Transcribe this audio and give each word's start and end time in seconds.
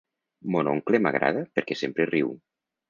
Mon 0.55 0.71
oncle 0.71 1.01
m'agrada 1.05 1.47
perquè 1.59 1.81
sempre 1.85 2.11
riu. 2.15 2.37